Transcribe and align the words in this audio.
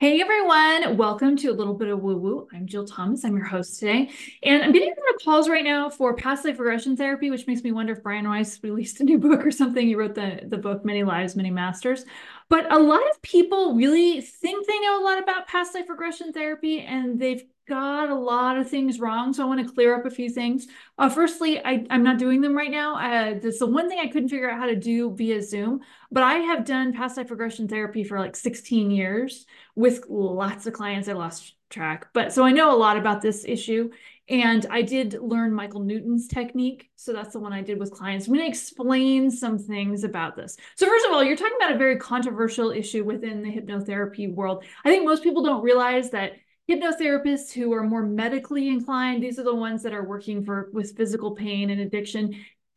Hey 0.00 0.20
everyone, 0.20 0.96
welcome 0.96 1.36
to 1.38 1.48
a 1.48 1.52
little 1.52 1.74
bit 1.74 1.88
of 1.88 2.00
woo 2.00 2.16
woo. 2.16 2.46
I'm 2.54 2.68
Jill 2.68 2.86
Thomas, 2.86 3.24
I'm 3.24 3.36
your 3.36 3.46
host 3.46 3.80
today. 3.80 4.08
And 4.44 4.62
I'm 4.62 4.70
getting 4.70 4.90
a 4.90 4.92
lot 4.92 5.14
of 5.16 5.24
calls 5.24 5.48
right 5.48 5.64
now 5.64 5.90
for 5.90 6.14
past 6.14 6.44
life 6.44 6.60
regression 6.60 6.96
therapy, 6.96 7.32
which 7.32 7.48
makes 7.48 7.64
me 7.64 7.72
wonder 7.72 7.94
if 7.94 8.02
Brian 8.04 8.28
Weiss 8.28 8.62
released 8.62 9.00
a 9.00 9.04
new 9.04 9.18
book 9.18 9.44
or 9.44 9.50
something. 9.50 9.84
He 9.84 9.96
wrote 9.96 10.14
the, 10.14 10.42
the 10.46 10.56
book 10.56 10.84
Many 10.84 11.02
Lives, 11.02 11.34
Many 11.34 11.50
Masters. 11.50 12.04
But 12.48 12.72
a 12.72 12.78
lot 12.78 13.02
of 13.10 13.20
people 13.22 13.74
really 13.74 14.20
think 14.20 14.68
they 14.68 14.78
know 14.78 15.02
a 15.02 15.04
lot 15.04 15.20
about 15.20 15.48
past 15.48 15.74
life 15.74 15.88
regression 15.88 16.32
therapy 16.32 16.78
and 16.78 17.18
they've 17.18 17.42
got 17.68 18.08
a 18.08 18.14
lot 18.14 18.56
of 18.56 18.68
things 18.68 18.98
wrong. 18.98 19.32
So 19.32 19.42
I 19.42 19.46
want 19.46 19.66
to 19.66 19.72
clear 19.72 19.94
up 19.94 20.06
a 20.06 20.10
few 20.10 20.30
things. 20.30 20.66
Uh, 20.96 21.08
firstly, 21.08 21.62
I, 21.64 21.86
am 21.90 22.02
not 22.02 22.18
doing 22.18 22.40
them 22.40 22.56
right 22.56 22.70
now. 22.70 22.96
Uh, 22.96 23.38
that's 23.38 23.58
the 23.58 23.66
one 23.66 23.88
thing 23.88 23.98
I 24.00 24.08
couldn't 24.08 24.30
figure 24.30 24.50
out 24.50 24.58
how 24.58 24.66
to 24.66 24.76
do 24.76 25.14
via 25.14 25.42
Zoom, 25.42 25.80
but 26.10 26.22
I 26.22 26.34
have 26.34 26.64
done 26.64 26.92
past 26.92 27.16
life 27.16 27.30
regression 27.30 27.68
therapy 27.68 28.02
for 28.04 28.18
like 28.18 28.34
16 28.34 28.90
years 28.90 29.46
with 29.74 30.04
lots 30.08 30.66
of 30.66 30.72
clients. 30.72 31.08
I 31.08 31.12
lost 31.12 31.54
track, 31.70 32.08
but 32.14 32.32
so 32.32 32.44
I 32.44 32.52
know 32.52 32.74
a 32.74 32.78
lot 32.78 32.96
about 32.96 33.20
this 33.20 33.44
issue. 33.44 33.90
And 34.30 34.66
I 34.70 34.82
did 34.82 35.14
learn 35.14 35.54
Michael 35.54 35.80
Newton's 35.80 36.28
technique. 36.28 36.90
So 36.96 37.14
that's 37.14 37.32
the 37.32 37.40
one 37.40 37.54
I 37.54 37.62
did 37.62 37.78
with 37.78 37.92
clients. 37.92 38.26
I'm 38.26 38.34
going 38.34 38.44
to 38.44 38.50
explain 38.50 39.30
some 39.30 39.58
things 39.58 40.04
about 40.04 40.36
this. 40.36 40.58
So, 40.76 40.86
first 40.86 41.06
of 41.06 41.12
all, 41.12 41.24
you're 41.24 41.36
talking 41.36 41.56
about 41.56 41.74
a 41.74 41.78
very 41.78 41.96
controversial 41.96 42.70
issue 42.70 43.04
within 43.04 43.42
the 43.42 43.50
hypnotherapy 43.50 44.30
world. 44.30 44.64
I 44.84 44.90
think 44.90 45.06
most 45.06 45.22
people 45.22 45.42
don't 45.42 45.62
realize 45.62 46.10
that 46.10 46.32
hypnotherapists 46.68 47.52
who 47.52 47.72
are 47.72 47.82
more 47.82 48.02
medically 48.02 48.68
inclined, 48.68 49.22
these 49.22 49.38
are 49.38 49.44
the 49.44 49.54
ones 49.54 49.82
that 49.82 49.94
are 49.94 50.04
working 50.04 50.44
for 50.44 50.68
with 50.72 50.96
physical 50.96 51.34
pain 51.34 51.70
and 51.70 51.80
addiction, 51.80 52.34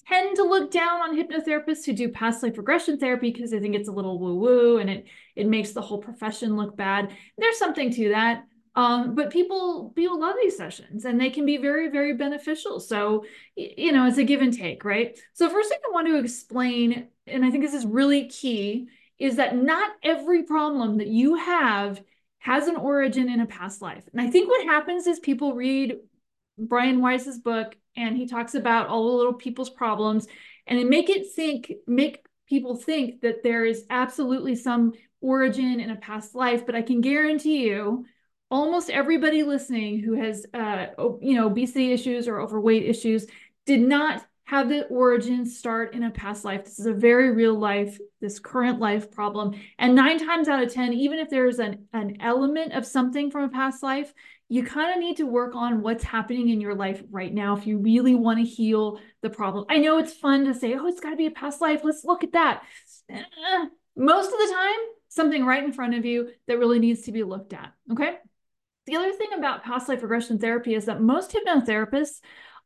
tend 0.07 0.35
to 0.35 0.43
look 0.43 0.71
down 0.71 1.01
on 1.01 1.15
hypnotherapists 1.15 1.85
who 1.85 1.93
do 1.93 2.09
past 2.09 2.41
life 2.41 2.57
regression 2.57 2.97
therapy 2.97 3.31
because 3.31 3.51
they 3.51 3.59
think 3.59 3.75
it's 3.75 3.89
a 3.89 3.91
little 3.91 4.19
woo 4.19 4.35
woo 4.35 4.77
and 4.77 4.89
it 4.89 5.05
it 5.35 5.47
makes 5.47 5.71
the 5.71 5.81
whole 5.81 5.99
profession 5.99 6.55
look 6.55 6.75
bad. 6.75 7.15
There's 7.37 7.57
something 7.57 7.91
to 7.91 8.09
that. 8.09 8.45
Um, 8.73 9.15
but 9.15 9.31
people 9.31 9.91
people 9.95 10.19
love 10.19 10.35
these 10.41 10.55
sessions 10.55 11.03
and 11.03 11.19
they 11.19 11.29
can 11.29 11.45
be 11.45 11.57
very 11.57 11.89
very 11.89 12.15
beneficial 12.15 12.79
so 12.79 13.25
you 13.57 13.91
know 13.91 14.07
it's 14.07 14.17
a 14.17 14.23
give 14.23 14.41
and 14.41 14.57
take 14.57 14.85
right 14.85 15.19
so 15.33 15.49
first 15.49 15.67
thing 15.67 15.79
i 15.85 15.91
want 15.91 16.07
to 16.07 16.17
explain 16.17 17.09
and 17.27 17.43
i 17.43 17.51
think 17.51 17.65
this 17.65 17.73
is 17.73 17.85
really 17.85 18.29
key 18.29 18.87
is 19.19 19.35
that 19.35 19.57
not 19.57 19.91
every 20.03 20.43
problem 20.43 20.99
that 20.99 21.07
you 21.07 21.35
have 21.35 22.01
has 22.41 22.67
an 22.67 22.75
origin 22.75 23.29
in 23.29 23.39
a 23.39 23.45
past 23.45 23.81
life. 23.81 24.03
And 24.11 24.19
I 24.19 24.29
think 24.29 24.49
what 24.49 24.65
happens 24.65 25.05
is 25.05 25.19
people 25.19 25.53
read 25.53 25.97
Brian 26.57 26.99
Weiss's 26.99 27.39
book 27.39 27.75
and 27.95 28.17
he 28.17 28.27
talks 28.27 28.55
about 28.55 28.87
all 28.87 29.11
the 29.11 29.17
little 29.17 29.33
people's 29.33 29.69
problems 29.69 30.27
and 30.65 30.79
it 30.79 30.89
make 30.89 31.09
it 31.09 31.31
think, 31.35 31.71
make 31.85 32.25
people 32.47 32.75
think 32.75 33.21
that 33.21 33.43
there 33.43 33.63
is 33.63 33.85
absolutely 33.91 34.55
some 34.55 34.93
origin 35.21 35.79
in 35.79 35.91
a 35.91 35.95
past 35.95 36.33
life. 36.33 36.65
But 36.65 36.75
I 36.75 36.81
can 36.81 36.99
guarantee 37.01 37.67
you, 37.67 38.05
almost 38.49 38.89
everybody 38.89 39.43
listening 39.43 39.99
who 39.99 40.13
has, 40.13 40.45
uh, 40.53 40.87
you 41.21 41.35
know, 41.35 41.45
obesity 41.45 41.93
issues 41.93 42.27
or 42.27 42.41
overweight 42.41 42.83
issues 42.83 43.27
did 43.67 43.81
not 43.81 44.25
have 44.51 44.67
the 44.67 44.85
origins 44.87 45.57
start 45.57 45.93
in 45.93 46.03
a 46.03 46.11
past 46.11 46.43
life. 46.43 46.65
This 46.65 46.77
is 46.77 46.85
a 46.85 46.93
very 46.93 47.31
real 47.31 47.57
life, 47.57 47.97
this 48.19 48.37
current 48.37 48.81
life 48.81 49.09
problem. 49.09 49.53
And 49.79 49.95
nine 49.95 50.19
times 50.19 50.49
out 50.49 50.61
of 50.61 50.73
10, 50.73 50.91
even 50.91 51.19
if 51.19 51.29
there's 51.29 51.59
an, 51.59 51.87
an 51.93 52.17
element 52.19 52.73
of 52.73 52.85
something 52.85 53.31
from 53.31 53.45
a 53.45 53.49
past 53.49 53.81
life, 53.81 54.13
you 54.49 54.65
kind 54.65 54.91
of 54.91 54.99
need 54.99 55.15
to 55.15 55.25
work 55.25 55.55
on 55.55 55.81
what's 55.81 56.03
happening 56.03 56.49
in 56.49 56.59
your 56.59 56.75
life 56.75 57.01
right 57.09 57.33
now 57.33 57.55
if 57.55 57.65
you 57.65 57.77
really 57.77 58.13
want 58.13 58.39
to 58.39 58.43
heal 58.43 58.99
the 59.21 59.29
problem. 59.29 59.63
I 59.69 59.77
know 59.77 59.99
it's 59.99 60.11
fun 60.11 60.43
to 60.43 60.53
say, 60.53 60.73
oh, 60.73 60.85
it's 60.85 60.99
got 60.99 61.11
to 61.11 61.15
be 61.15 61.27
a 61.27 61.31
past 61.31 61.61
life. 61.61 61.79
Let's 61.85 62.03
look 62.03 62.25
at 62.25 62.33
that. 62.33 62.61
Uh, 63.09 63.67
most 63.95 64.33
of 64.33 64.37
the 64.37 64.53
time, 64.53 64.79
something 65.07 65.45
right 65.45 65.63
in 65.63 65.71
front 65.71 65.93
of 65.95 66.03
you 66.03 66.27
that 66.49 66.59
really 66.59 66.79
needs 66.79 67.03
to 67.03 67.13
be 67.13 67.23
looked 67.23 67.53
at. 67.53 67.71
Okay. 67.89 68.17
The 68.85 68.97
other 68.97 69.13
thing 69.13 69.29
about 69.31 69.63
past 69.63 69.87
life 69.87 70.01
regression 70.01 70.39
therapy 70.39 70.75
is 70.75 70.85
that 70.85 70.99
most 70.99 71.31
hypnotherapists 71.31 72.19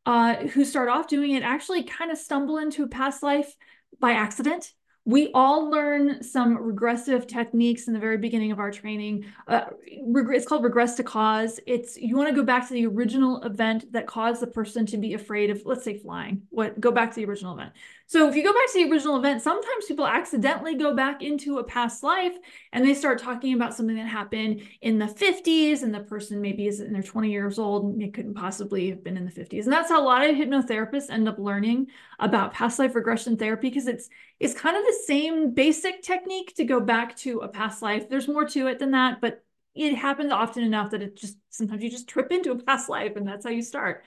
uh, 0.06 0.36
who 0.36 0.64
start 0.66 0.90
off 0.90 1.08
doing 1.08 1.32
it 1.32 1.44
actually 1.44 1.84
kind 1.84 2.12
of 2.12 2.18
stumble 2.18 2.58
into 2.58 2.84
a 2.84 2.88
past 2.88 3.24
life 3.24 3.56
by 4.00 4.12
accident 4.12 4.74
we 5.08 5.30
all 5.36 5.70
learn 5.70 6.24
some 6.24 6.58
regressive 6.58 7.28
techniques 7.28 7.88
in 7.88 7.94
the 7.94 8.00
very 8.00 8.18
beginning 8.18 8.52
of 8.52 8.58
our 8.58 8.72
training. 8.72 9.26
Uh, 9.48 9.66
it's 9.86 10.48
called 10.48 10.64
regress 10.64 10.96
to 10.96 11.04
cause. 11.04 11.60
It's 11.68 11.96
you 11.96 12.18
want 12.18 12.30
to 12.30 12.36
go 12.36 12.44
back 12.44 12.68
to 12.68 12.74
the 12.74 12.88
original 12.88 13.42
event 13.44 13.92
that 13.94 14.08
caused 14.08 14.42
the 14.42 14.48
person 14.48 14.88
to 14.88 14.98
be 14.98 15.14
afraid 15.14 15.52
of, 15.52 15.62
let's 15.64 15.84
say, 15.84 16.00
flying. 16.00 16.42
What 16.50 16.80
go 16.80 16.92
back 16.92 17.12
to 17.12 17.16
the 17.18 17.26
original 17.26 17.54
event. 17.54 17.74
So 18.08 18.28
if 18.28 18.36
you 18.36 18.44
go 18.44 18.54
back 18.54 18.72
to 18.72 18.84
the 18.84 18.92
original 18.92 19.18
event, 19.18 19.42
sometimes 19.42 19.86
people 19.88 20.06
accidentally 20.06 20.76
go 20.76 20.96
back 20.96 21.22
into 21.24 21.58
a 21.58 21.64
past 21.64 22.04
life 22.04 22.36
and 22.72 22.86
they 22.86 22.94
start 22.94 23.20
talking 23.20 23.54
about 23.54 23.74
something 23.74 23.96
that 23.96 24.08
happened 24.08 24.62
in 24.82 25.00
the 25.00 25.06
50s, 25.06 25.82
and 25.82 25.94
the 25.94 26.02
person 26.02 26.40
maybe 26.40 26.68
is 26.68 26.82
in 26.82 26.94
their 26.94 27.02
20 27.02 27.32
years 27.32 27.58
old 27.58 27.94
and 27.94 28.02
it 28.04 28.14
couldn't 28.14 28.36
possibly 28.36 28.90
have 28.90 29.04
been 29.04 29.18
in 29.18 29.26
the 29.26 29.32
50s. 29.32 29.64
And 29.64 29.74
that's 29.74 29.90
how 29.90 30.02
a 30.02 30.06
lot 30.06 30.28
of 30.28 30.36
hypnotherapists 30.36 31.10
end 31.10 31.28
up 31.28 31.40
learning 31.40 31.88
about 32.20 32.54
past 32.54 32.80
life 32.80 32.96
regression 32.96 33.38
therapy 33.38 33.70
because 33.70 33.88
it's 33.88 34.10
it's 34.40 34.54
kind 34.54 34.78
of 34.78 34.84
the 34.84 35.04
same 35.06 35.54
basic 35.54 36.02
technique 36.02 36.56
to 36.56 36.66
go 36.66 36.80
back 36.80 37.16
to 37.18 37.40
a 37.40 37.48
past 37.48 37.82
life. 37.82 38.10
There's 38.10 38.28
more 38.28 38.46
to 38.50 38.68
it 38.68 38.80
than 38.80 38.92
that, 38.92 39.22
but 39.22 39.44
it 39.76 39.96
happens 39.96 40.32
often 40.32 40.64
enough 40.64 40.92
that 40.92 41.02
it 41.02 41.16
just 41.16 41.38
sometimes 41.50 41.84
you 41.84 41.90
just 41.90 42.08
trip 42.10 42.32
into 42.32 42.52
a 42.52 42.64
past 42.64 42.90
life 42.90 43.16
and 43.16 43.28
that's 43.28 43.46
how 43.46 43.52
you 43.52 43.62
start. 43.62 44.04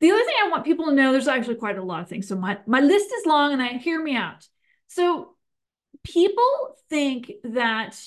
The 0.00 0.10
other 0.10 0.24
thing 0.24 0.34
I 0.44 0.48
want 0.48 0.64
people 0.64 0.86
to 0.86 0.92
know, 0.92 1.12
there's 1.12 1.28
actually 1.28 1.54
quite 1.54 1.78
a 1.78 1.82
lot 1.82 2.02
of 2.02 2.08
things. 2.08 2.28
So 2.28 2.36
my, 2.36 2.58
my 2.66 2.80
list 2.80 3.06
is 3.16 3.26
long 3.26 3.52
and 3.52 3.62
I 3.62 3.68
hear 3.78 4.02
me 4.02 4.16
out. 4.16 4.46
So 4.88 5.34
people 6.02 6.76
think 6.90 7.32
that 7.44 7.98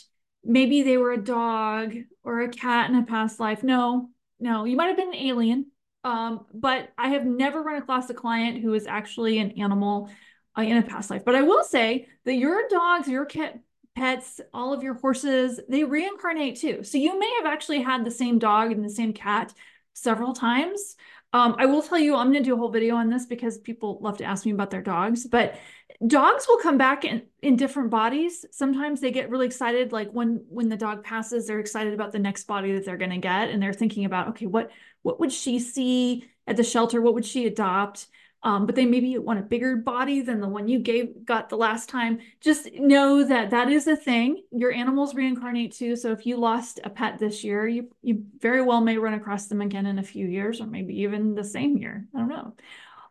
maybe 0.44 0.84
they 0.84 0.98
were 0.98 1.14
a 1.14 1.24
dog 1.24 1.96
or 2.24 2.42
a 2.42 2.50
cat 2.50 2.90
in 2.90 2.96
a 2.96 3.04
past 3.04 3.40
life. 3.40 3.64
No, 3.64 4.10
no, 4.40 4.66
you 4.66 4.76
might 4.76 4.88
have 4.88 4.98
been 4.98 5.10
an 5.10 5.16
alien. 5.16 5.72
Um, 6.08 6.46
but 6.54 6.94
I 6.98 7.10
have 7.10 7.26
never 7.26 7.62
run 7.62 7.82
across 7.82 8.10
a 8.10 8.14
client 8.14 8.62
who 8.62 8.74
is 8.74 8.88
actually 8.88 9.40
an 9.40 9.52
animal 9.60 10.10
uh, 10.58 10.62
in 10.62 10.78
a 10.78 10.82
past 10.82 11.10
life. 11.10 11.26
But 11.26 11.36
I 11.36 11.42
will 11.42 11.66
say 11.66 12.08
that 12.24 12.36
your 12.36 12.66
dogs, 12.70 13.10
your 13.10 13.26
cat, 13.26 13.60
pets, 13.94 14.40
all 14.54 14.72
of 14.74 14.84
your 14.84 14.94
horses, 14.94 15.60
they 15.68 15.84
reincarnate 15.84 16.62
too. 16.62 16.82
So 16.82 16.98
you 16.98 17.20
may 17.20 17.30
have 17.40 17.46
actually 17.46 17.82
had 17.82 18.06
the 18.06 18.12
same 18.12 18.40
dog 18.40 18.72
and 18.72 18.86
the 18.86 18.90
same 18.90 19.12
cat 19.12 19.54
several 19.92 20.32
times. 20.32 20.96
Um, 21.34 21.58
I 21.60 21.66
will 21.66 21.82
tell 21.82 22.00
you, 22.00 22.16
I'm 22.16 22.32
going 22.32 22.42
to 22.42 22.50
do 22.50 22.54
a 22.54 22.58
whole 22.58 22.72
video 22.72 22.96
on 22.96 23.10
this 23.10 23.26
because 23.26 23.58
people 23.58 24.00
love 24.02 24.18
to 24.20 24.24
ask 24.24 24.46
me 24.46 24.54
about 24.54 24.72
their 24.72 24.82
dogs. 24.82 25.28
But 25.28 25.60
dogs 26.06 26.46
will 26.48 26.60
come 26.60 26.78
back 26.78 27.06
in, 27.06 27.24
in 27.42 27.56
different 27.56 27.90
bodies. 27.90 28.46
Sometimes 28.52 29.02
they 29.02 29.12
get 29.12 29.30
really 29.30 29.46
excited, 29.46 29.92
like 29.92 30.12
when 30.12 30.46
when 30.50 30.70
the 30.70 30.78
dog 30.78 31.04
passes, 31.04 31.48
they're 31.48 31.60
excited 31.60 31.94
about 31.94 32.12
the 32.12 32.20
next 32.20 32.46
body 32.46 32.74
that 32.74 32.86
they're 32.86 32.98
going 32.98 33.12
to 33.12 33.18
get, 33.18 33.50
and 33.50 33.62
they're 33.62 33.74
thinking 33.74 34.06
about, 34.06 34.30
okay, 34.30 34.46
what 34.46 34.72
what 35.02 35.20
would 35.20 35.32
she 35.32 35.60
see 35.60 36.26
at 36.46 36.58
the 36.58 36.64
shelter? 36.64 37.02
What 37.02 37.14
would 37.14 37.26
she 37.26 37.48
adopt? 37.48 38.08
um, 38.44 38.66
but 38.66 38.76
they 38.76 38.86
maybe 38.86 39.18
want 39.18 39.40
a 39.40 39.44
bigger 39.44 39.76
body 39.76 40.22
than 40.22 40.40
the 40.40 40.48
one 40.48 40.68
you 40.68 40.80
gave 40.80 41.26
got 41.26 41.50
the 41.50 41.58
last 41.58 41.90
time. 41.90 42.20
Just 42.40 42.72
know 42.74 43.24
that 43.24 43.50
that 43.50 43.70
is 43.70 43.88
a 43.88 43.96
thing. 43.96 44.44
Your 44.52 44.72
animals 44.72 45.16
reincarnate 45.16 45.74
too. 45.74 45.96
So 45.96 46.12
if 46.12 46.26
you 46.26 46.38
lost 46.38 46.80
a 46.84 46.90
pet 46.90 47.18
this 47.18 47.44
year, 47.44 47.68
you 47.68 47.90
you 48.04 48.24
very 48.40 48.62
well 48.62 48.80
may 48.80 48.98
run 48.98 49.16
across 49.16 49.48
them 49.48 49.62
again 49.62 49.88
in 49.88 49.98
a 49.98 50.04
few 50.04 50.28
years, 50.28 50.62
or 50.62 50.68
maybe 50.68 51.02
even 51.02 51.34
the 51.34 51.44
same 51.44 51.78
year. 51.78 52.06
I 52.16 52.20
don't 52.20 52.30
know. 52.30 52.54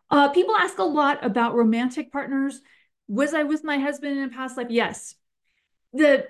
Uh, 0.09 0.29
people 0.29 0.55
ask 0.55 0.79
a 0.79 0.83
lot 0.83 1.23
about 1.23 1.55
romantic 1.55 2.11
partners. 2.11 2.61
Was 3.07 3.33
I 3.33 3.43
with 3.43 3.63
my 3.63 3.77
husband 3.77 4.17
in 4.17 4.23
a 4.23 4.29
past 4.29 4.57
life? 4.57 4.67
Yes. 4.69 5.15
The 5.93 6.27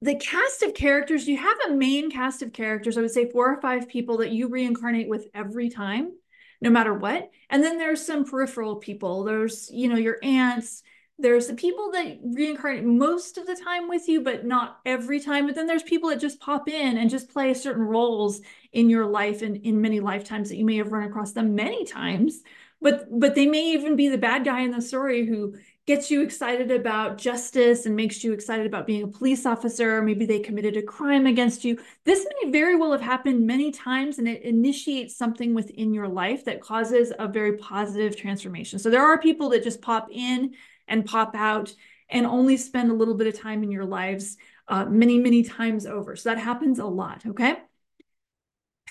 the 0.00 0.14
cast 0.14 0.62
of 0.62 0.74
characters, 0.74 1.26
you 1.26 1.36
have 1.36 1.58
a 1.66 1.74
main 1.74 2.10
cast 2.10 2.42
of 2.42 2.52
characters, 2.52 2.96
I 2.96 3.00
would 3.00 3.10
say 3.10 3.28
four 3.28 3.52
or 3.52 3.60
five 3.60 3.88
people 3.88 4.18
that 4.18 4.30
you 4.30 4.48
reincarnate 4.48 5.08
with 5.08 5.26
every 5.34 5.70
time 5.70 6.12
no 6.60 6.70
matter 6.70 6.94
what. 6.94 7.30
And 7.50 7.62
then 7.62 7.78
there's 7.78 8.04
some 8.04 8.24
peripheral 8.24 8.76
people. 8.76 9.24
There's, 9.24 9.70
you 9.72 9.88
know, 9.88 9.96
your 9.96 10.18
aunts. 10.22 10.82
There's 11.18 11.48
the 11.48 11.54
people 11.54 11.90
that 11.92 12.18
reincarnate 12.22 12.84
most 12.84 13.38
of 13.38 13.46
the 13.46 13.56
time 13.56 13.88
with 13.88 14.08
you, 14.08 14.22
but 14.22 14.44
not 14.44 14.78
every 14.86 15.20
time. 15.20 15.46
But 15.46 15.54
then 15.54 15.66
there's 15.66 15.82
people 15.82 16.10
that 16.10 16.20
just 16.20 16.40
pop 16.40 16.68
in 16.68 16.96
and 16.96 17.10
just 17.10 17.30
play 17.30 17.54
certain 17.54 17.82
roles 17.82 18.40
in 18.72 18.88
your 18.88 19.06
life 19.06 19.42
and 19.42 19.56
in 19.56 19.80
many 19.80 20.00
lifetimes 20.00 20.48
that 20.48 20.56
you 20.56 20.64
may 20.64 20.76
have 20.76 20.92
run 20.92 21.08
across 21.08 21.32
them 21.32 21.54
many 21.54 21.84
times. 21.84 22.42
But 22.80 23.06
but 23.10 23.34
they 23.34 23.46
may 23.46 23.72
even 23.72 23.96
be 23.96 24.08
the 24.08 24.18
bad 24.18 24.44
guy 24.44 24.60
in 24.60 24.70
the 24.70 24.80
story 24.80 25.26
who 25.26 25.54
gets 25.88 26.10
you 26.10 26.20
excited 26.20 26.70
about 26.70 27.16
justice 27.16 27.86
and 27.86 27.96
makes 27.96 28.22
you 28.22 28.34
excited 28.34 28.66
about 28.66 28.86
being 28.86 29.04
a 29.04 29.08
police 29.08 29.46
officer. 29.46 30.02
Maybe 30.02 30.26
they 30.26 30.38
committed 30.38 30.76
a 30.76 30.82
crime 30.82 31.26
against 31.26 31.64
you. 31.64 31.78
This 32.04 32.26
may 32.42 32.50
very 32.50 32.76
well 32.76 32.92
have 32.92 33.00
happened 33.00 33.46
many 33.46 33.70
times 33.72 34.18
and 34.18 34.28
it 34.28 34.42
initiates 34.42 35.16
something 35.16 35.54
within 35.54 35.94
your 35.94 36.06
life 36.06 36.44
that 36.44 36.60
causes 36.60 37.10
a 37.18 37.26
very 37.26 37.56
positive 37.56 38.16
transformation. 38.16 38.78
So 38.78 38.90
there 38.90 39.02
are 39.02 39.18
people 39.18 39.48
that 39.48 39.64
just 39.64 39.80
pop 39.80 40.08
in 40.12 40.52
and 40.86 41.06
pop 41.06 41.34
out 41.34 41.72
and 42.10 42.26
only 42.26 42.58
spend 42.58 42.90
a 42.90 42.94
little 42.94 43.14
bit 43.14 43.26
of 43.26 43.40
time 43.40 43.62
in 43.62 43.70
your 43.70 43.86
lives 43.86 44.36
uh, 44.68 44.84
many, 44.84 45.18
many 45.18 45.42
times 45.42 45.86
over. 45.86 46.16
So 46.16 46.28
that 46.28 46.38
happens 46.38 46.78
a 46.78 46.84
lot, 46.84 47.24
okay? 47.26 47.56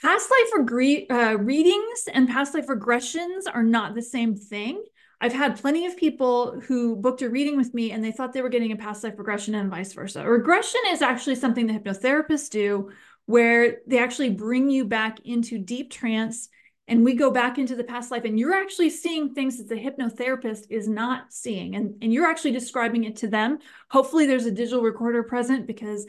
Past 0.02 0.30
life 0.30 1.08
uh, 1.10 1.38
readings 1.40 2.08
and 2.14 2.30
past 2.30 2.54
life 2.54 2.68
regressions 2.68 3.44
are 3.52 3.64
not 3.64 3.96
the 3.96 4.02
same 4.02 4.36
thing. 4.36 4.84
I've 5.20 5.34
had 5.34 5.60
plenty 5.60 5.88
of 5.88 5.98
people 5.98 6.60
who 6.62 6.96
booked 6.96 7.24
a 7.24 7.30
reading 7.30 7.58
with 7.58 7.74
me 7.74 7.92
and 7.92 8.04
they 8.04 8.12
thought 8.12 8.34
they 8.34 8.44
were 8.44 8.50
getting 8.50 8.72
a 8.72 8.76
past 8.76 9.04
life 9.04 9.16
regression 9.18 9.56
and 9.56 9.72
vice 9.72 9.94
versa. 9.94 10.24
Regression 10.24 10.82
is 10.90 11.02
actually 11.02 11.36
something 11.36 11.66
that 11.68 11.84
hypnotherapists 11.84 12.50
do 12.52 12.92
where 13.26 13.78
they 13.88 13.98
actually 13.98 14.30
bring 14.30 14.70
you 14.70 14.86
back 14.86 15.20
into 15.26 15.58
deep 15.58 15.92
trance 15.92 16.50
and 16.88 17.04
we 17.04 17.16
go 17.16 17.32
back 17.32 17.58
into 17.58 17.76
the 17.76 17.84
past 17.84 18.12
life 18.12 18.24
and 18.24 18.40
you're 18.40 18.54
actually 18.54 18.90
seeing 18.90 19.34
things 19.34 19.58
that 19.58 19.68
the 19.68 19.76
hypnotherapist 19.76 20.68
is 20.70 20.88
not 20.88 21.34
seeing 21.34 21.76
and, 21.76 21.96
and 22.02 22.14
you're 22.14 22.28
actually 22.28 22.52
describing 22.52 23.04
it 23.04 23.18
to 23.18 23.28
them 23.28 23.60
hopefully 23.90 24.26
there's 24.26 24.46
a 24.46 24.52
digital 24.52 24.82
recorder 24.82 25.24
present 25.24 25.68
because 25.68 26.06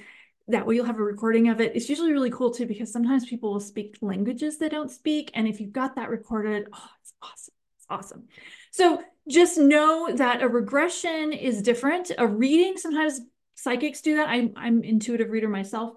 that 0.48 0.66
way 0.66 0.74
you'll 0.74 0.86
have 0.86 0.98
a 0.98 1.04
recording 1.04 1.48
of 1.48 1.60
it. 1.60 1.76
It's 1.76 1.88
usually 1.88 2.12
really 2.12 2.30
cool 2.30 2.50
too 2.50 2.66
because 2.66 2.92
sometimes 2.92 3.26
people 3.26 3.52
will 3.52 3.60
speak 3.60 3.96
languages 4.00 4.58
they 4.58 4.68
don't 4.68 4.90
speak 4.90 5.30
and 5.34 5.46
if 5.46 5.60
you've 5.60 5.72
got 5.72 5.96
that 5.96 6.08
recorded 6.10 6.66
oh 6.72 6.90
it's 7.02 7.12
awesome 7.22 7.54
it's 7.76 7.86
awesome. 7.90 8.24
So 8.72 9.02
just 9.28 9.58
know 9.58 10.10
that 10.14 10.42
a 10.42 10.48
regression 10.48 11.32
is 11.32 11.62
different. 11.62 12.10
A 12.16 12.26
reading 12.26 12.76
sometimes 12.76 13.20
psychics 13.54 14.00
do 14.00 14.16
that. 14.16 14.28
I'm 14.28 14.52
i'm 14.56 14.82
intuitive 14.82 15.30
reader 15.30 15.48
myself. 15.48 15.94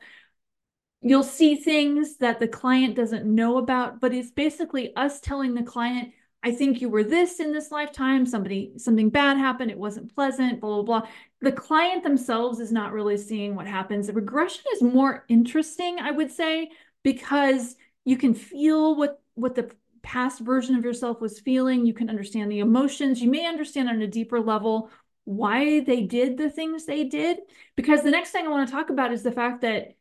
You'll 1.02 1.24
see 1.24 1.56
things 1.56 2.18
that 2.18 2.40
the 2.40 2.48
client 2.48 2.96
doesn't 2.96 3.26
know 3.26 3.58
about, 3.58 4.00
but 4.00 4.14
it's 4.14 4.32
basically 4.32 4.96
us 4.96 5.20
telling 5.20 5.56
the 5.56 5.64
client, 5.64 6.12
I 6.44 6.52
think 6.52 6.80
you 6.80 6.90
were 6.90 7.04
this 7.04 7.40
in 7.40 7.52
this 7.52 7.72
lifetime, 7.72 8.26
somebody, 8.26 8.74
something 8.78 9.10
bad 9.10 9.38
happened, 9.38 9.72
it 9.72 9.80
wasn't 9.80 10.14
pleasant, 10.14 10.62
blah, 10.62 10.82
blah, 10.82 11.00
blah. 11.00 11.10
The 11.42 11.52
client 11.52 12.04
themselves 12.04 12.60
is 12.60 12.72
not 12.72 12.94
really 12.94 13.18
seeing 13.18 13.56
what 13.56 13.68
happens. 13.68 14.08
The 14.08 14.14
regression 14.14 14.64
is 14.74 14.82
more 14.82 15.26
interesting, 15.28 15.98
I 16.00 16.12
would 16.12 16.32
say, 16.32 16.70
because 17.04 17.76
you 18.06 18.18
can 18.18 18.34
feel 18.34 18.96
what, 18.96 19.22
what 19.34 19.56
the 19.56 19.72
past 20.04 20.40
version 20.40 20.76
of 20.76 20.86
yourself 20.86 21.20
was 21.20 21.40
feeling. 21.40 21.86
You 21.86 21.94
can 21.94 22.10
understand 22.10 22.52
the 22.52 22.60
emotions. 22.60 23.22
You 23.22 23.32
may 23.32 23.46
understand 23.48 23.90
on 23.90 24.02
a 24.02 24.08
deeper 24.08 24.40
level 24.40 24.92
why 25.24 25.82
they 25.82 26.02
did 26.02 26.38
the 26.38 26.50
things 26.50 26.86
they 26.86 27.06
did. 27.06 27.40
Because 27.76 28.04
the 28.04 28.12
next 28.12 28.32
thing 28.32 28.46
I 28.46 28.50
want 28.50 28.68
to 28.68 28.74
talk 28.74 28.90
about 28.90 29.12
is 29.12 29.24
the 29.24 29.32
fact 29.32 29.62
that 29.62 29.96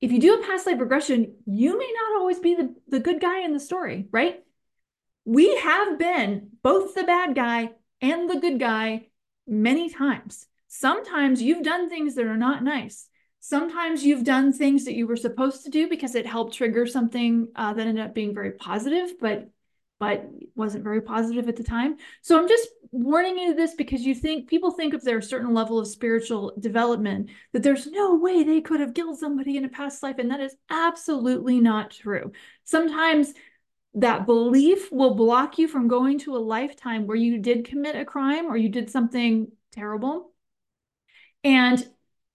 if 0.00 0.10
you 0.10 0.20
do 0.20 0.34
a 0.34 0.46
past 0.46 0.66
life 0.66 0.80
regression, 0.80 1.36
you 1.46 1.78
may 1.78 1.92
not 1.94 2.20
always 2.20 2.40
be 2.40 2.54
the, 2.54 2.74
the 2.88 3.00
good 3.00 3.20
guy 3.20 3.44
in 3.44 3.52
the 3.52 3.60
story, 3.60 4.08
right? 4.10 4.42
We 5.24 5.56
have 5.58 5.98
been 5.98 6.48
both 6.62 6.94
the 6.94 7.04
bad 7.04 7.34
guy 7.34 7.70
and 8.00 8.28
the 8.28 8.40
good 8.40 8.58
guy 8.58 9.08
many 9.46 9.88
times. 9.88 10.46
Sometimes 10.74 11.42
you've 11.42 11.62
done 11.62 11.90
things 11.90 12.14
that 12.14 12.24
are 12.24 12.36
not 12.38 12.64
nice. 12.64 13.06
Sometimes 13.40 14.02
you've 14.02 14.24
done 14.24 14.54
things 14.54 14.86
that 14.86 14.94
you 14.94 15.06
were 15.06 15.16
supposed 15.16 15.64
to 15.64 15.70
do 15.70 15.86
because 15.86 16.14
it 16.14 16.24
helped 16.24 16.54
trigger 16.54 16.86
something 16.86 17.48
uh, 17.54 17.74
that 17.74 17.86
ended 17.86 18.02
up 18.02 18.14
being 18.14 18.32
very 18.34 18.52
positive, 18.52 19.12
but 19.20 19.50
but 20.00 20.30
wasn't 20.54 20.82
very 20.82 21.02
positive 21.02 21.46
at 21.46 21.56
the 21.56 21.62
time. 21.62 21.96
So 22.22 22.38
I'm 22.38 22.48
just 22.48 22.70
warning 22.90 23.36
you 23.36 23.54
this 23.54 23.74
because 23.74 24.00
you 24.00 24.14
think 24.14 24.48
people 24.48 24.70
think 24.70 24.94
of 24.94 25.06
a 25.06 25.20
certain 25.20 25.52
level 25.52 25.78
of 25.78 25.86
spiritual 25.88 26.54
development 26.58 27.28
that 27.52 27.62
there's 27.62 27.86
no 27.86 28.14
way 28.14 28.42
they 28.42 28.62
could 28.62 28.80
have 28.80 28.94
killed 28.94 29.18
somebody 29.18 29.58
in 29.58 29.66
a 29.66 29.68
past 29.68 30.02
life. 30.02 30.16
And 30.18 30.30
that 30.30 30.40
is 30.40 30.56
absolutely 30.70 31.60
not 31.60 31.90
true. 31.90 32.32
Sometimes 32.64 33.34
that 33.94 34.24
belief 34.24 34.90
will 34.90 35.14
block 35.14 35.58
you 35.58 35.68
from 35.68 35.86
going 35.86 36.18
to 36.20 36.34
a 36.34 36.38
lifetime 36.38 37.06
where 37.06 37.16
you 37.16 37.38
did 37.38 37.66
commit 37.66 37.94
a 37.94 38.06
crime 38.06 38.46
or 38.46 38.56
you 38.56 38.70
did 38.70 38.90
something 38.90 39.52
terrible. 39.70 40.31
And 41.44 41.86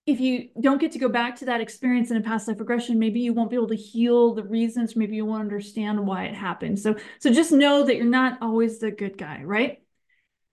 if 0.06 0.21
you 0.21 0.50
don't 0.59 0.80
get 0.80 0.94
to 0.94 1.00
go 1.00 1.09
back 1.09 1.36
to 1.38 1.45
that 1.45 1.59
experience 1.59 2.12
in 2.12 2.18
a 2.18 2.21
past 2.21 2.48
life 2.48 2.59
regression, 2.59 2.98
maybe 2.98 3.19
you 3.19 3.33
won't 3.33 3.50
be 3.50 3.57
able 3.57 3.68
to 3.68 3.75
heal 3.75 4.33
the 4.33 4.44
reasons, 4.44 4.95
maybe 4.95 5.18
you 5.18 5.25
won't 5.25 5.42
understand 5.42 6.07
why 6.07 6.25
it 6.25 6.33
happened. 6.33 6.80
So, 6.80 6.95
so 7.19 7.31
just 7.31 7.51
know 7.51 7.83
that 7.83 7.95
you're 7.98 8.06
not 8.06 8.38
always 8.42 8.80
the 8.80 8.92
good 8.92 9.18
guy, 9.18 9.44
right? 9.44 9.83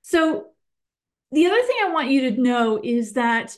So 0.02 0.46
the 1.30 1.46
other 1.46 1.62
thing 1.62 1.76
I 1.84 1.92
want 1.92 2.10
you 2.10 2.30
to 2.30 2.40
know 2.40 2.80
is 2.82 3.12
that 3.12 3.56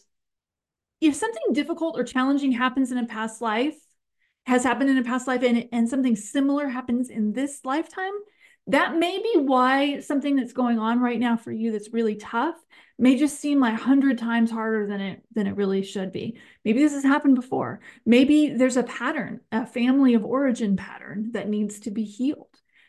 if 1.01 1.15
something 1.15 1.53
difficult 1.53 1.99
or 1.99 2.05
challenging 2.05 2.53
happens 2.53 2.93
in 2.93 2.99
a 2.99 3.07
past 3.07 3.41
life, 3.41 3.77
has 4.47 4.63
happened 4.65 4.91
in 4.91 4.99
a 4.99 5.03
past 5.03 5.27
life, 5.27 5.43
and, 5.43 5.69
and 5.73 5.89
something 5.89 6.15
similar 6.15 6.69
happens 6.69 7.11
in 7.11 7.33
this 7.33 7.61
lifetime, 7.65 8.13
that 8.69 8.97
may 8.97 9.19
be 9.19 9.39
why 9.39 10.01
something 10.01 10.37
that's 10.37 10.53
going 10.53 10.79
on 10.79 11.01
right 11.01 11.21
now 11.21 11.37
for 11.37 11.53
you 11.53 11.73
that's 11.73 11.93
really 11.93 12.17
tough 12.17 12.57
may 12.99 13.17
just 13.17 13.39
seem 13.39 13.61
like 13.61 13.75
a 13.75 13.83
hundred 13.83 14.19
times 14.19 14.51
harder 14.51 14.87
than 14.87 15.01
it 15.01 15.23
than 15.35 15.47
it 15.47 15.57
really 15.57 15.83
should 15.83 16.13
be. 16.13 16.39
Maybe 16.65 16.81
this 16.83 16.93
has 16.93 17.05
happened 17.05 17.37
before. 17.37 17.81
Maybe 18.05 18.49
there's 18.49 18.77
a 18.77 18.83
pattern, 18.83 19.41
a 19.53 19.67
family 19.67 20.15
of 20.15 20.25
origin 20.25 20.77
pattern 20.77 21.31
that 21.33 21.49
needs 21.49 21.81
to 21.81 21.91
be 21.91 22.05
healed. 22.05 22.49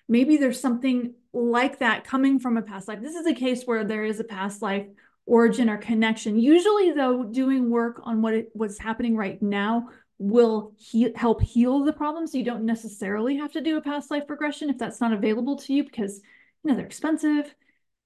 Maybe 0.09 0.37
there's 0.37 0.59
something 0.59 1.13
like 1.33 1.79
that 1.79 2.05
coming 2.05 2.39
from 2.39 2.57
a 2.57 2.61
past 2.61 2.87
life. 2.87 3.01
This 3.01 3.15
is 3.15 3.27
a 3.27 3.33
case 3.33 3.63
where 3.65 3.83
there 3.83 4.05
is 4.05 4.19
a 4.19 4.23
past 4.23 4.61
life 4.61 4.87
origin 5.25 5.69
or 5.69 5.77
connection. 5.77 6.39
Usually, 6.39 6.91
though, 6.91 7.25
doing 7.25 7.69
work 7.69 7.99
on 8.03 8.21
what 8.21 8.33
it, 8.33 8.49
what's 8.53 8.79
happening 8.79 9.17
right 9.17 9.39
now 9.41 9.89
will 10.19 10.73
he 10.77 11.11
help 11.15 11.41
heal 11.41 11.83
the 11.83 11.93
problems. 11.93 12.33
You 12.33 12.43
don't 12.43 12.65
necessarily 12.65 13.37
have 13.37 13.51
to 13.53 13.61
do 13.61 13.77
a 13.77 13.81
past 13.81 14.09
life 14.09 14.29
regression 14.29 14.69
if 14.69 14.77
that's 14.77 15.01
not 15.01 15.13
available 15.13 15.57
to 15.57 15.73
you 15.73 15.83
because 15.83 16.21
you 16.63 16.71
know 16.71 16.75
they're 16.75 16.85
expensive, 16.85 17.53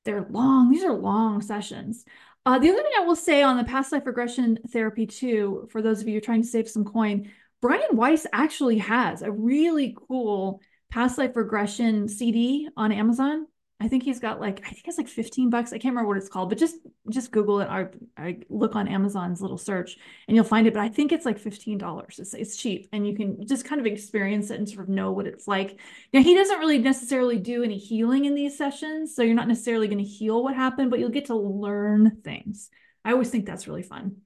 they're 0.04 0.26
long. 0.30 0.70
These 0.70 0.84
are 0.84 0.94
long 0.94 1.42
sessions. 1.42 2.06
Uh, 2.46 2.58
the 2.58 2.70
other 2.70 2.82
thing 2.82 2.92
I 2.98 3.06
will 3.06 3.16
say 3.16 3.44
on 3.44 3.58
the 3.58 3.64
past 3.64 3.92
life 3.92 4.06
regression 4.06 4.60
therapy 4.70 5.06
too, 5.06 5.68
for 5.72 5.82
those 5.82 6.02
of 6.02 6.08
you 6.08 6.20
trying 6.20 6.42
to 6.42 6.48
save 6.48 6.68
some 6.68 6.84
coin, 6.84 7.32
Brian 7.62 7.96
Weiss 7.96 8.26
actually 8.34 8.80
has 8.80 9.22
a 9.22 9.32
really 9.32 9.96
cool 10.08 10.60
past 10.90 11.18
life 11.18 11.36
regression 11.36 12.08
CD 12.08 12.68
on 12.76 12.92
Amazon. 12.92 13.46
I 13.80 13.88
think 13.88 14.04
he's 14.04 14.20
got 14.20 14.40
like 14.42 14.62
I 14.66 14.70
think 14.70 14.88
it's 14.88 14.98
like 14.98 15.08
15 15.08 15.50
bucks. 15.50 15.72
I 15.72 15.78
can't 15.78 15.94
remember 15.94 16.08
what 16.08 16.18
it's 16.18 16.30
called, 16.30 16.50
but 16.50 16.58
just 16.58 16.76
just 17.12 17.32
Google 17.32 17.62
it. 17.62 17.68
I, 17.68 17.88
I 18.18 18.40
look 18.50 18.76
on 18.76 18.88
Amazon's 18.88 19.42
little 19.42 19.58
search 19.58 19.98
and 20.28 20.36
you'll 20.36 20.46
find 20.46 20.68
it. 20.68 20.74
But 20.74 20.82
I 20.82 20.90
think 20.90 21.12
it's 21.12 21.26
like 21.26 21.40
$15. 21.40 22.20
It's 22.20 22.34
it's 22.34 22.56
cheap 22.56 22.90
and 22.92 23.08
you 23.08 23.16
can 23.16 23.46
just 23.48 23.66
kind 23.66 23.80
of 23.80 23.88
experience 23.88 24.50
it 24.50 24.60
and 24.60 24.70
sort 24.70 24.84
of 24.84 24.90
know 24.90 25.12
what 25.12 25.28
it's 25.28 25.48
like. 25.48 25.80
Now 26.14 26.22
he 26.22 26.36
doesn't 26.36 26.60
really 26.60 26.80
necessarily 26.80 27.38
do 27.38 27.64
any 27.64 27.78
healing 27.78 28.26
in 28.26 28.36
these 28.36 28.58
sessions, 28.58 29.16
so 29.16 29.22
you're 29.24 29.36
not 29.36 29.48
necessarily 29.48 29.88
going 29.88 30.04
to 30.04 30.04
heal 30.04 30.44
what 30.44 30.56
happened, 30.56 30.90
but 30.90 31.00
you'll 31.00 31.10
get 31.10 31.26
to 31.26 31.36
learn 31.36 32.22
things. 32.24 32.70
I 33.06 33.12
always 33.12 33.30
think 33.30 33.46
that's 33.46 33.68
really 33.68 33.84
fun. 33.84 34.18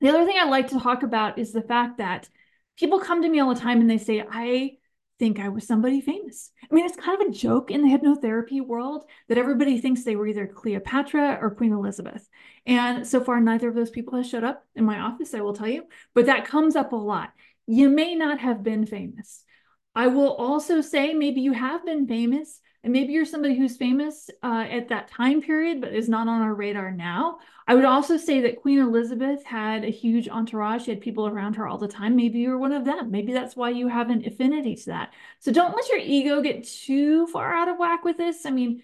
The 0.00 0.08
other 0.08 0.24
thing 0.24 0.36
I 0.38 0.44
like 0.44 0.68
to 0.68 0.80
talk 0.80 1.02
about 1.02 1.38
is 1.38 1.52
the 1.52 1.62
fact 1.62 1.98
that 1.98 2.28
people 2.78 3.00
come 3.00 3.22
to 3.22 3.28
me 3.28 3.40
all 3.40 3.52
the 3.52 3.60
time 3.60 3.80
and 3.80 3.90
they 3.90 3.98
say, 3.98 4.24
I 4.28 4.77
think 5.18 5.40
I 5.40 5.48
was 5.48 5.66
somebody 5.66 6.00
famous. 6.00 6.50
I 6.70 6.74
mean, 6.74 6.86
it's 6.86 6.96
kind 6.96 7.20
of 7.20 7.28
a 7.28 7.32
joke 7.32 7.70
in 7.70 7.82
the 7.82 7.88
hypnotherapy 7.88 8.64
world 8.64 9.04
that 9.28 9.38
everybody 9.38 9.80
thinks 9.80 10.04
they 10.04 10.16
were 10.16 10.26
either 10.26 10.46
Cleopatra 10.46 11.38
or 11.40 11.50
Queen 11.50 11.72
Elizabeth. 11.72 12.28
And 12.66 13.06
so 13.06 13.22
far, 13.22 13.40
neither 13.40 13.68
of 13.68 13.74
those 13.74 13.90
people 13.90 14.16
has 14.16 14.28
showed 14.28 14.44
up 14.44 14.64
in 14.76 14.84
my 14.84 15.00
office, 15.00 15.34
I 15.34 15.40
will 15.40 15.54
tell 15.54 15.68
you, 15.68 15.84
but 16.14 16.26
that 16.26 16.46
comes 16.46 16.76
up 16.76 16.92
a 16.92 16.96
lot. 16.96 17.30
You 17.66 17.88
may 17.88 18.14
not 18.14 18.38
have 18.38 18.62
been 18.62 18.86
famous. 18.86 19.44
I 19.94 20.06
will 20.06 20.32
also 20.34 20.80
say 20.80 21.14
maybe 21.14 21.40
you 21.40 21.52
have 21.52 21.84
been 21.84 22.06
famous, 22.06 22.60
and 22.84 22.92
maybe 22.92 23.12
you're 23.12 23.24
somebody 23.24 23.56
who's 23.56 23.76
famous 23.76 24.30
uh, 24.42 24.66
at 24.70 24.88
that 24.88 25.08
time 25.08 25.42
period, 25.42 25.80
but 25.80 25.94
is 25.94 26.08
not 26.08 26.28
on 26.28 26.42
our 26.42 26.54
radar 26.54 26.90
now. 26.90 27.38
I 27.66 27.74
would 27.74 27.84
also 27.84 28.16
say 28.16 28.40
that 28.42 28.60
Queen 28.62 28.78
Elizabeth 28.78 29.44
had 29.44 29.84
a 29.84 29.90
huge 29.90 30.28
entourage. 30.28 30.84
She 30.84 30.90
had 30.92 31.00
people 31.00 31.26
around 31.26 31.56
her 31.56 31.66
all 31.66 31.76
the 31.76 31.88
time. 31.88 32.16
Maybe 32.16 32.38
you're 32.38 32.56
one 32.56 32.72
of 32.72 32.84
them. 32.84 33.10
Maybe 33.10 33.32
that's 33.32 33.56
why 33.56 33.70
you 33.70 33.88
have 33.88 34.10
an 34.10 34.24
affinity 34.24 34.74
to 34.76 34.86
that. 34.86 35.12
So 35.40 35.52
don't 35.52 35.74
let 35.76 35.88
your 35.88 35.98
ego 35.98 36.40
get 36.40 36.64
too 36.66 37.26
far 37.26 37.54
out 37.54 37.68
of 37.68 37.78
whack 37.78 38.04
with 38.04 38.16
this. 38.16 38.46
I 38.46 38.50
mean, 38.50 38.82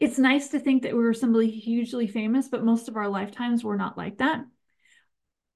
it's 0.00 0.18
nice 0.18 0.48
to 0.48 0.58
think 0.58 0.82
that 0.82 0.96
we 0.96 1.02
were 1.02 1.14
somebody 1.14 1.50
hugely 1.50 2.06
famous, 2.06 2.48
but 2.48 2.64
most 2.64 2.88
of 2.88 2.96
our 2.96 3.08
lifetimes 3.08 3.62
were 3.62 3.76
not 3.76 3.98
like 3.98 4.18
that. 4.18 4.44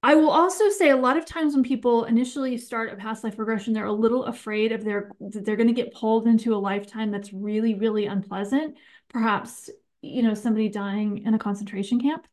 I 0.03 0.15
will 0.15 0.29
also 0.29 0.69
say 0.69 0.89
a 0.89 0.95
lot 0.95 1.17
of 1.17 1.25
times 1.25 1.53
when 1.53 1.63
people 1.63 2.05
initially 2.05 2.57
start 2.57 2.93
a 2.93 2.95
past 2.95 3.23
life 3.23 3.39
regression, 3.39 3.73
they're 3.73 3.85
a 3.85 3.91
little 3.91 4.25
afraid 4.25 4.71
of 4.71 4.83
their 4.83 5.11
that 5.19 5.43
they're 5.43 5.55
going 5.55 5.67
to 5.67 5.73
get 5.73 5.93
pulled 5.93 6.27
into 6.27 6.53
a 6.53 6.57
lifetime 6.57 7.11
that's 7.11 7.33
really, 7.33 7.73
really 7.73 8.05
unpleasant. 8.05 8.77
Perhaps, 9.09 9.69
you 10.01 10.21
know, 10.21 10.35
somebody 10.35 10.69
dying 10.69 11.25
in 11.25 11.33
a 11.33 11.39
concentration 11.39 11.99
camp. 11.99 12.27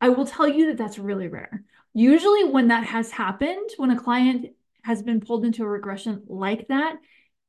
I 0.00 0.08
will 0.08 0.26
tell 0.26 0.48
you 0.48 0.66
that 0.66 0.78
that's 0.78 0.98
really 0.98 1.28
rare. 1.28 1.64
Usually, 1.92 2.44
when 2.44 2.68
that 2.68 2.84
has 2.84 3.10
happened, 3.10 3.70
when 3.76 3.90
a 3.90 3.98
client 3.98 4.48
has 4.82 5.02
been 5.02 5.20
pulled 5.20 5.44
into 5.44 5.64
a 5.64 5.68
regression 5.68 6.22
like 6.26 6.68
that, 6.68 6.96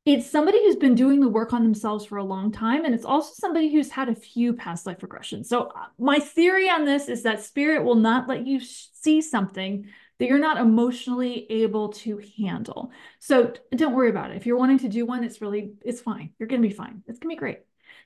it's 0.08 0.30
somebody 0.30 0.58
who's 0.64 0.76
been 0.76 0.94
doing 0.94 1.20
the 1.20 1.28
work 1.28 1.52
on 1.52 1.62
themselves 1.62 2.04
for 2.04 2.16
a 2.16 2.24
long 2.24 2.50
time 2.50 2.84
and 2.84 2.94
it's 2.94 3.04
also 3.04 3.32
somebody 3.34 3.70
who's 3.70 3.90
had 3.90 4.08
a 4.08 4.14
few 4.14 4.54
past 4.54 4.86
life 4.86 5.00
regressions. 5.00 5.46
So 5.46 5.64
uh, 5.64 5.86
my 5.98 6.18
theory 6.18 6.70
on 6.70 6.84
this 6.84 7.08
is 7.08 7.22
that 7.24 7.42
spirit 7.42 7.84
will 7.84 7.94
not 7.94 8.26
let 8.26 8.46
you 8.46 8.58
see 8.60 9.20
something 9.20 9.86
that 10.18 10.26
you're 10.26 10.38
not 10.38 10.56
emotionally 10.56 11.46
able 11.50 11.90
to 11.90 12.20
handle. 12.38 12.90
So 13.18 13.52
don't 13.76 13.94
worry 13.94 14.10
about 14.10 14.30
it. 14.30 14.38
If 14.38 14.46
you're 14.46 14.56
wanting 14.56 14.78
to 14.78 14.88
do 14.88 15.04
one 15.04 15.24
it's 15.24 15.42
really 15.42 15.72
it's 15.84 16.00
fine. 16.00 16.30
You're 16.38 16.48
going 16.48 16.62
to 16.62 16.68
be 16.68 16.74
fine. 16.74 17.02
It's 17.06 17.18
going 17.18 17.30
to 17.30 17.36
be 17.36 17.40
great 17.40 17.58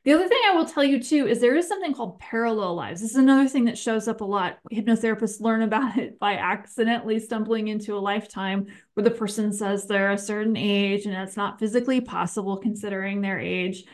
the 0.05 0.13
other 0.13 0.29
thing 0.29 0.41
I 0.47 0.57
will 0.57 0.65
tell 0.65 0.83
you 0.83 1.01
too 1.01 1.27
is 1.29 1.41
there 1.41 1.55
is 1.55 1.69
something 1.69 1.95
called 1.95 2.19
parallel 2.19 2.75
lives. 2.75 3.01
This 3.01 3.13
is 3.13 3.17
another 3.17 3.49
thing 3.49 3.67
that 3.67 3.79
shows 3.79 4.09
up 4.09 4.21
a 4.21 4.25
lot. 4.25 4.59
Hypnotherapists 4.73 5.41
learn 5.41 5.63
about 5.63 5.97
it 5.99 6.19
by 6.19 6.35
accidentally 6.35 7.21
stumbling 7.21 7.69
into 7.69 7.95
a 7.97 8.01
lifetime 8.01 8.67
where 8.95 9.05
the 9.05 9.11
person 9.11 9.53
says 9.53 9.87
they're 9.87 10.13
a 10.13 10.19
certain 10.19 10.57
age 10.57 11.07
and 11.07 11.15
it's 11.15 11.37
not 11.37 11.61
physically 11.61 12.01
possible 12.01 12.57
considering 12.57 13.21
their 13.21 13.39
age. 13.39 13.85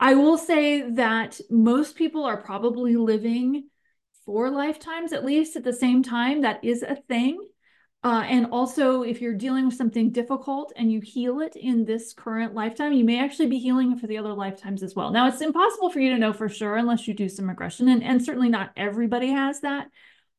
I 0.00 0.14
will 0.14 0.36
say 0.36 0.90
that 0.94 1.40
most 1.48 1.94
people 1.94 2.24
are 2.24 2.42
probably 2.42 2.96
living 2.96 3.68
four 4.26 4.50
lifetimes 4.50 5.12
at 5.12 5.24
least 5.24 5.54
at 5.54 5.62
the 5.62 5.72
same 5.72 6.02
time. 6.02 6.42
That 6.42 6.64
is 6.64 6.82
a 6.82 6.96
thing. 6.96 7.38
Uh, 8.04 8.24
and 8.26 8.46
also, 8.46 9.02
if 9.02 9.20
you're 9.20 9.32
dealing 9.32 9.64
with 9.66 9.76
something 9.76 10.10
difficult 10.10 10.72
and 10.74 10.90
you 10.90 11.00
heal 11.00 11.40
it 11.40 11.54
in 11.54 11.84
this 11.84 12.12
current 12.12 12.52
lifetime, 12.52 12.92
you 12.92 13.04
may 13.04 13.20
actually 13.20 13.46
be 13.46 13.60
healing 13.60 13.96
for 13.96 14.08
the 14.08 14.18
other 14.18 14.32
lifetimes 14.32 14.82
as 14.82 14.96
well. 14.96 15.12
Now, 15.12 15.28
it's 15.28 15.40
impossible 15.40 15.88
for 15.88 16.00
you 16.00 16.10
to 16.10 16.18
know 16.18 16.32
for 16.32 16.48
sure 16.48 16.76
unless 16.76 17.06
you 17.06 17.14
do 17.14 17.28
some 17.28 17.48
regression, 17.48 17.88
and, 17.88 18.02
and 18.02 18.24
certainly 18.24 18.48
not 18.48 18.72
everybody 18.76 19.30
has 19.30 19.60
that, 19.60 19.86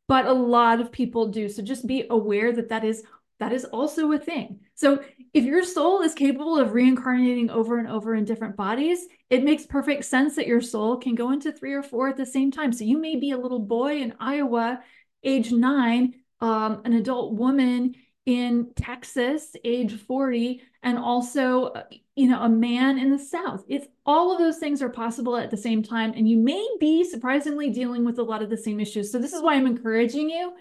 but 0.09 0.25
a 0.25 0.33
lot 0.33 0.81
of 0.81 0.91
people 0.91 1.29
do. 1.29 1.47
So 1.47 1.61
just 1.61 1.87
be 1.87 2.05
aware 2.09 2.51
that 2.51 2.67
that 2.69 2.83
is 2.83 3.03
that 3.39 3.53
is 3.53 3.65
also 3.65 4.11
a 4.11 4.19
thing. 4.19 4.59
So 4.75 5.03
if 5.33 5.43
your 5.43 5.63
soul 5.63 6.01
is 6.01 6.13
capable 6.13 6.57
of 6.57 6.73
reincarnating 6.73 7.49
over 7.49 7.77
and 7.77 7.87
over 7.87 8.13
in 8.13 8.25
different 8.25 8.55
bodies, 8.55 8.99
it 9.29 9.43
makes 9.43 9.65
perfect 9.65 10.05
sense 10.05 10.35
that 10.35 10.47
your 10.47 10.61
soul 10.61 10.97
can 10.97 11.15
go 11.15 11.31
into 11.31 11.51
three 11.51 11.73
or 11.73 11.83
four 11.83 12.09
at 12.09 12.17
the 12.17 12.25
same 12.25 12.51
time. 12.51 12.71
So 12.71 12.83
you 12.83 12.97
may 12.97 13.15
be 13.15 13.31
a 13.31 13.37
little 13.37 13.59
boy 13.59 13.97
in 13.97 14.13
Iowa, 14.19 14.81
age 15.23 15.51
nine, 15.51 16.13
um, 16.43 16.81
an 16.83 16.91
adult 16.91 17.35
woman 17.35 17.95
in 18.25 18.71
Texas, 18.75 19.55
age 19.63 19.93
40, 19.93 20.61
and 20.83 20.99
also, 20.99 21.67
uh, 21.67 21.83
you 22.17 22.27
know, 22.27 22.41
a 22.41 22.49
man 22.49 22.99
in 22.99 23.09
the 23.09 23.17
South. 23.17 23.63
It's 23.69 23.87
all 24.05 24.33
of 24.33 24.39
those 24.39 24.57
things 24.57 24.81
are 24.81 24.89
possible 24.89 25.37
at 25.37 25.51
the 25.51 25.57
same 25.57 25.81
time. 25.81 26.11
And 26.17 26.29
you 26.29 26.35
may 26.35 26.67
be 26.81 27.05
surprisingly 27.05 27.69
dealing 27.69 28.03
with 28.03 28.19
a 28.19 28.23
lot 28.23 28.41
of 28.41 28.49
the 28.49 28.57
same 28.57 28.81
issues. 28.81 29.09
So 29.09 29.19
this 29.19 29.31
is 29.31 29.41
why 29.41 29.55
I'm 29.55 29.65
encouraging 29.65 30.29
you 30.29 30.53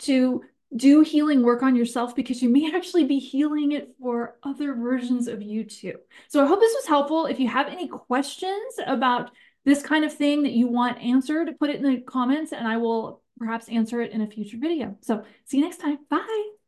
to 0.00 0.42
do 0.76 1.00
healing 1.00 1.42
work 1.42 1.62
on 1.62 1.74
yourself 1.74 2.14
because 2.14 2.42
you 2.42 2.50
may 2.50 2.70
actually 2.76 3.04
be 3.04 3.18
healing 3.18 3.72
it 3.72 3.94
for 3.98 4.36
other 4.42 4.74
versions 4.74 5.26
of 5.26 5.40
you 5.40 5.64
too. 5.64 5.94
So 6.28 6.44
I 6.44 6.46
hope 6.46 6.60
this 6.60 6.74
was 6.74 6.86
helpful. 6.86 7.24
If 7.24 7.40
you 7.40 7.48
have 7.48 7.68
any 7.68 7.88
questions 7.88 8.74
about 8.86 9.30
this 9.64 9.82
kind 9.82 10.04
of 10.04 10.12
thing 10.12 10.42
that 10.42 10.52
you 10.52 10.68
want 10.68 11.02
answered, 11.02 11.58
put 11.58 11.70
it 11.70 11.76
in 11.76 11.82
the 11.82 12.00
comments 12.02 12.52
and 12.52 12.68
I 12.68 12.76
will 12.76 13.22
perhaps 13.40 13.68
answer 13.68 14.02
it 14.02 14.12
in 14.12 14.20
a 14.20 14.26
future 14.26 14.58
video. 14.58 14.96
So 15.00 15.24
see 15.46 15.56
you 15.56 15.64
next 15.64 15.78
time. 15.78 15.98
Bye. 16.08 16.59